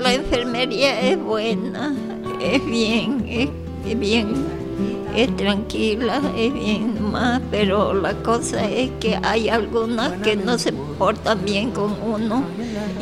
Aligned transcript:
La 0.00 0.14
enfermería 0.14 1.00
es 1.00 1.22
buena, 1.22 1.94
es 2.40 2.64
bien, 2.66 3.24
es, 3.28 3.98
bien, 3.98 4.34
es 5.14 5.34
tranquila, 5.36 6.20
es 6.36 6.52
bien 6.52 7.10
más, 7.12 7.40
pero 7.50 7.94
la 7.94 8.12
cosa 8.14 8.64
es 8.68 8.90
que 9.00 9.18
hay 9.22 9.48
algunas 9.48 10.12
que 10.22 10.36
no 10.36 10.58
se 10.58 10.72
portan 10.72 11.44
bien 11.44 11.70
con 11.70 11.94
uno. 12.02 12.42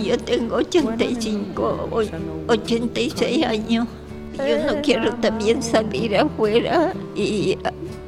Yo 0.05 0.19
tengo 0.19 0.57
85, 0.57 1.89
o- 1.91 2.03
86 2.53 3.45
años. 3.47 3.87
Yo 4.37 4.73
no 4.75 4.81
quiero 4.83 5.15
también 5.17 5.63
salir 5.63 6.17
afuera 6.17 6.93
y 7.15 7.57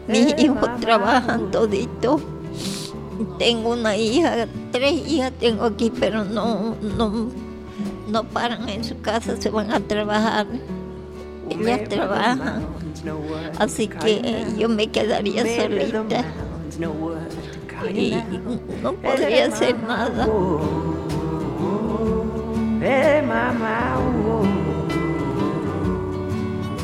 mis 0.09 0.35
hijos 0.39 0.69
trabajan 0.81 1.51
todito. 1.51 2.21
Tengo 3.39 3.73
una 3.73 3.97
hija, 3.97 4.47
tres 4.71 4.93
hijas 5.09 5.33
tengo 5.39 5.65
aquí, 5.65 5.93
pero 5.99 6.25
no, 6.25 6.77
no, 6.81 7.29
no 8.09 8.25
paran 8.25 8.69
en 8.69 8.85
su 8.85 9.01
casa, 9.01 9.41
se 9.41 9.51
van 9.51 9.71
a 9.71 9.81
trabajar. 9.81 10.47
Ellas 11.51 11.89
trabajan, 11.89 12.67
así 13.59 13.89
que 13.89 14.47
yo 14.57 14.69
me 14.69 14.87
quedaría 14.87 15.45
solita 15.45 16.25
y 17.93 18.17
no 18.83 18.93
podría 18.95 19.47
hacer 19.47 19.77
nada. 19.83 20.27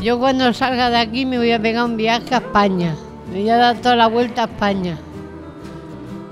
Yo 0.02 0.19
cuando 0.19 0.52
salga 0.52 0.91
de 0.91 0.98
aquí 0.98 1.27
me 1.27 1.38
voy 1.38 1.52
a 1.52 1.60
pegar 1.60 1.84
un 1.84 1.97
viaje 1.97 2.34
a 2.34 2.38
España. 2.38 2.95
Me 3.33 3.41
voy 3.41 3.50
a 3.50 3.56
dar 3.56 3.77
toda 3.78 3.97
la 3.97 4.06
vuelta 4.08 4.42
a 4.42 4.45
España. 4.47 4.98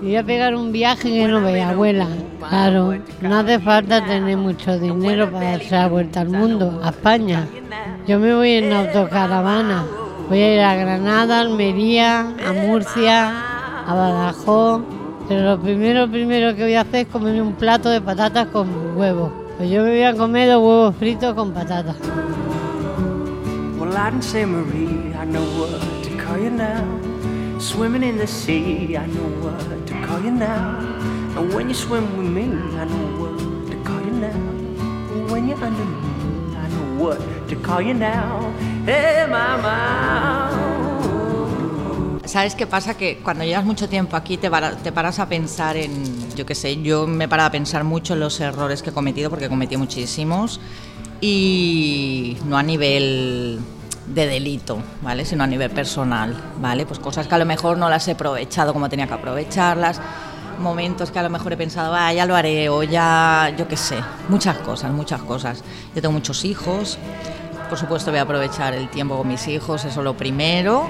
Voy 0.00 0.14
a 0.14 0.22
pegar 0.22 0.54
un 0.54 0.72
viaje 0.72 1.08
que 1.08 1.26
no 1.26 1.40
vea, 1.40 1.70
abuela. 1.70 2.06
Claro, 2.48 2.94
no 3.22 3.38
hace 3.38 3.58
falta 3.58 4.04
tener 4.04 4.36
mucho 4.36 4.78
dinero 4.78 5.30
para 5.30 5.52
darse 5.52 5.74
la 5.74 5.88
vuelta 5.88 6.20
al 6.20 6.28
mundo, 6.28 6.80
a 6.84 6.90
España. 6.90 7.46
Yo 8.06 8.18
me 8.18 8.34
voy 8.34 8.52
en 8.52 8.72
autocaravana. 8.72 9.84
Voy 10.28 10.38
a 10.38 10.54
ir 10.54 10.60
a 10.60 10.74
Granada, 10.74 11.40
Almería, 11.40 12.34
a 12.46 12.52
Murcia, 12.52 13.32
a 13.86 13.94
Badajoz. 13.94 14.82
Pero 15.28 15.42
lo 15.42 15.60
primero, 15.60 16.08
primero 16.08 16.54
que 16.54 16.62
voy 16.64 16.74
a 16.74 16.82
hacer 16.82 17.06
es 17.06 17.08
comerme 17.08 17.40
un 17.40 17.54
plato 17.54 17.88
de 17.88 18.00
patatas 18.00 18.48
con 18.48 18.96
huevos. 18.96 19.32
Pues 19.56 19.70
yo 19.70 19.82
me 19.82 19.90
voy 19.90 20.02
a 20.02 20.14
comer 20.14 20.50
dos 20.50 20.62
huevos 20.62 20.96
fritos 20.96 21.34
con 21.34 21.52
patatas. 21.52 21.96
Well, 23.78 23.96
Swimming 27.58 28.02
in 28.02 28.18
the 28.18 28.26
sea, 28.26 28.96
I 28.96 29.06
know 29.06 29.28
what 29.42 29.86
to 29.86 29.94
call 30.06 30.20
you 30.20 30.30
now. 30.30 30.78
And 31.36 31.52
when 31.54 31.68
you 31.68 31.74
swim 31.74 32.16
with 32.16 32.26
me, 32.28 32.42
I 32.78 32.84
know 32.84 33.06
what 33.18 33.70
to 33.70 33.76
call 33.82 34.00
you 34.00 34.12
now. 34.12 35.32
When 35.32 35.48
you're 35.48 35.58
under 35.62 35.84
me, 35.84 36.56
I 36.56 36.68
know 36.68 37.04
what 37.04 37.18
to 37.48 37.56
call 37.56 37.80
you 37.82 37.94
now. 37.94 38.40
Hey, 38.84 39.26
mama. 39.28 40.50
¿Sabes 42.26 42.54
qué 42.54 42.66
pasa? 42.66 42.94
Que 42.96 43.18
cuando 43.22 43.44
llevas 43.44 43.64
mucho 43.64 43.88
tiempo 43.88 44.16
aquí 44.16 44.36
te, 44.36 44.50
para- 44.50 44.76
te 44.76 44.92
paras 44.92 45.18
a 45.20 45.28
pensar 45.28 45.76
en, 45.76 46.34
yo 46.34 46.44
qué 46.44 46.54
sé, 46.54 46.82
yo 46.82 47.06
me 47.06 47.24
he 47.24 47.28
parado 47.28 47.48
a 47.48 47.52
pensar 47.52 47.84
mucho 47.84 48.14
en 48.14 48.20
los 48.20 48.38
errores 48.40 48.82
que 48.82 48.90
he 48.90 48.92
cometido, 48.92 49.30
porque 49.30 49.46
he 49.46 49.48
cometido 49.48 49.78
muchísimos, 49.78 50.60
y 51.20 52.36
no 52.44 52.58
a 52.58 52.62
nivel 52.62 53.45
de 54.06 54.26
delito, 54.26 54.78
¿vale? 55.02 55.24
Sino 55.24 55.44
a 55.44 55.46
nivel 55.46 55.70
personal, 55.70 56.34
¿vale? 56.60 56.86
Pues 56.86 56.98
cosas 56.98 57.26
que 57.26 57.34
a 57.34 57.38
lo 57.38 57.46
mejor 57.46 57.78
no 57.78 57.88
las 57.88 58.06
he 58.08 58.12
aprovechado 58.12 58.72
como 58.72 58.88
tenía 58.88 59.06
que 59.06 59.14
aprovecharlas, 59.14 60.00
momentos 60.58 61.10
que 61.10 61.18
a 61.18 61.22
lo 61.22 61.30
mejor 61.30 61.52
he 61.52 61.56
pensado, 61.56 61.94
ah, 61.94 62.12
ya 62.12 62.24
lo 62.26 62.34
haré, 62.34 62.68
o 62.68 62.82
ya, 62.82 63.52
yo 63.56 63.68
qué 63.68 63.76
sé, 63.76 63.98
muchas 64.28 64.56
cosas, 64.58 64.92
muchas 64.92 65.22
cosas. 65.22 65.62
Yo 65.94 66.02
tengo 66.02 66.12
muchos 66.12 66.44
hijos, 66.44 66.98
por 67.68 67.78
supuesto 67.78 68.10
voy 68.10 68.20
a 68.20 68.22
aprovechar 68.22 68.74
el 68.74 68.88
tiempo 68.88 69.16
con 69.16 69.28
mis 69.28 69.48
hijos, 69.48 69.84
eso 69.84 70.00
es 70.00 70.04
lo 70.04 70.16
primero. 70.16 70.88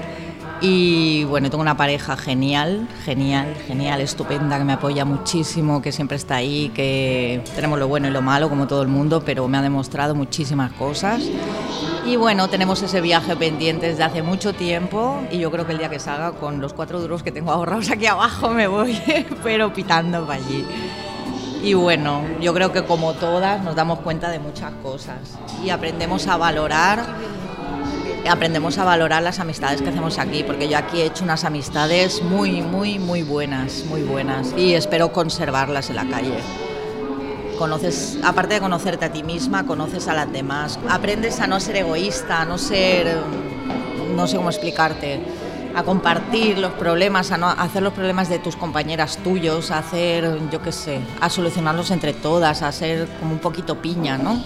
Y 0.59 1.23
bueno, 1.25 1.51
tengo 1.51 1.61
una 1.61 1.77
pareja 1.77 2.17
genial, 2.17 2.87
genial, 3.05 3.55
genial, 3.67 4.01
estupenda, 4.01 4.57
que 4.57 4.63
me 4.63 4.73
apoya 4.73 5.05
muchísimo, 5.05 5.83
que 5.83 5.91
siempre 5.91 6.17
está 6.17 6.37
ahí, 6.37 6.69
que 6.73 7.43
tenemos 7.55 7.77
lo 7.77 7.87
bueno 7.87 8.07
y 8.07 8.11
lo 8.11 8.23
malo, 8.23 8.49
como 8.49 8.65
todo 8.65 8.81
el 8.81 8.87
mundo, 8.87 9.21
pero 9.23 9.47
me 9.47 9.57
ha 9.59 9.61
demostrado 9.61 10.15
muchísimas 10.15 10.71
cosas. 10.73 11.21
Y 12.07 12.15
bueno, 12.15 12.47
tenemos 12.47 12.81
ese 12.81 13.01
viaje 13.01 13.35
pendiente 13.35 13.87
desde 13.87 14.03
hace 14.03 14.23
mucho 14.23 14.53
tiempo 14.53 15.19
y 15.31 15.37
yo 15.37 15.51
creo 15.51 15.67
que 15.67 15.73
el 15.73 15.77
día 15.77 15.89
que 15.89 15.99
salga, 15.99 16.31
con 16.31 16.59
los 16.59 16.73
cuatro 16.73 16.99
duros 16.99 17.21
que 17.21 17.31
tengo 17.31 17.51
ahorrados 17.51 17.91
aquí 17.91 18.07
abajo, 18.07 18.49
me 18.49 18.65
voy, 18.65 18.99
pero 19.43 19.71
pitando 19.71 20.25
para 20.25 20.41
allí. 20.41 20.65
Y 21.61 21.73
bueno, 21.75 22.21
yo 22.39 22.53
creo 22.53 22.71
que 22.71 22.83
como 22.83 23.13
todas 23.13 23.63
nos 23.63 23.75
damos 23.75 23.99
cuenta 23.99 24.29
de 24.29 24.39
muchas 24.39 24.71
cosas 24.81 25.17
y 25.63 25.69
aprendemos 25.69 26.27
a 26.27 26.37
valorar 26.37 27.05
aprendemos 28.27 28.77
a 28.77 28.85
valorar 28.85 29.23
las 29.23 29.39
amistades 29.39 29.81
que 29.81 29.89
hacemos 29.89 30.19
aquí, 30.19 30.43
porque 30.43 30.67
yo 30.67 30.77
aquí 30.77 31.01
he 31.01 31.05
hecho 31.05 31.23
unas 31.23 31.43
amistades 31.43 32.21
muy, 32.21 32.61
muy, 32.61 32.99
muy 32.99 33.23
buenas, 33.23 33.83
muy 33.85 34.03
buenas, 34.03 34.53
y 34.57 34.73
espero 34.73 35.11
conservarlas 35.11 35.89
en 35.89 35.95
la 35.95 36.07
calle. 36.07 36.37
Conoces, 37.57 38.17
aparte 38.23 38.55
de 38.55 38.59
conocerte 38.59 39.05
a 39.05 39.11
ti 39.11 39.23
misma, 39.23 39.65
conoces 39.65 40.07
a 40.07 40.13
las 40.13 40.31
demás, 40.31 40.79
aprendes 40.89 41.39
a 41.39 41.47
no 41.47 41.59
ser 41.59 41.77
egoísta, 41.77 42.41
a 42.41 42.45
no 42.45 42.57
ser, 42.57 43.17
no 44.15 44.27
sé 44.27 44.37
cómo 44.37 44.49
explicarte, 44.49 45.19
a 45.75 45.83
compartir 45.83 46.57
los 46.57 46.71
problemas, 46.73 47.31
a 47.31 47.37
no 47.37 47.47
a 47.47 47.53
hacer 47.53 47.83
los 47.83 47.93
problemas 47.93 48.29
de 48.29 48.39
tus 48.39 48.55
compañeras 48.55 49.17
tuyos, 49.23 49.71
a 49.71 49.79
hacer, 49.79 50.39
yo 50.51 50.61
qué 50.61 50.71
sé, 50.71 50.99
a 51.21 51.29
solucionarlos 51.29 51.91
entre 51.91 52.13
todas, 52.13 52.61
a 52.61 52.71
ser 52.71 53.07
como 53.19 53.33
un 53.33 53.39
poquito 53.39 53.81
piña, 53.81 54.17
¿no? 54.17 54.41